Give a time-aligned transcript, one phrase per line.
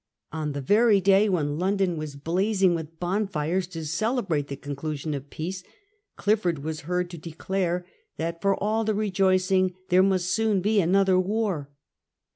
[0.33, 5.29] On the very day when London was blazing with bonfires to celebrate the conclusion of
[5.29, 5.63] peace,
[6.15, 7.85] Clifford was heard to declare
[8.17, 11.69] that for all the rejoicing there must soon be another war.